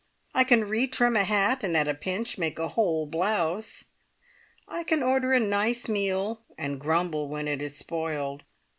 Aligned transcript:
I 0.33 0.43
can 0.45 0.67
re 0.67 0.87
trim 0.87 1.15
a 1.15 1.23
hat, 1.23 1.63
and 1.63 1.77
at 1.77 1.87
a 1.87 1.93
pinch 1.93 2.35
make 2.39 2.57
a 2.57 2.69
whole 2.69 3.05
blouse. 3.05 3.85
I 4.67 4.83
can 4.83 5.03
order 5.03 5.31
a 5.31 5.39
nice 5.39 5.87
meal, 5.87 6.41
and 6.57 6.79
grumble 6.81 7.27
when 7.27 7.47
it 7.47 7.61
is 7.61 7.77
spoiled. 7.77 8.43